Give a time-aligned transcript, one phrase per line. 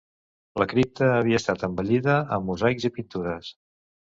[0.61, 3.53] La cripta havia estat embellida amb mosaics i pintures.